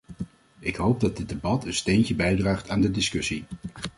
Ik 0.59 0.75
hoop 0.75 0.99
dat 0.99 1.17
dit 1.17 1.29
debat 1.29 1.65
een 1.65 1.73
steentje 1.73 2.15
bijdraagt 2.15 2.69
aan 2.69 2.81
de 2.81 2.91
discussie. 2.91 3.45